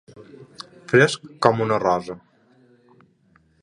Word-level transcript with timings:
Fresc 0.93 1.29
com 1.47 1.63
una 1.69 1.81
rosa. 1.87 2.19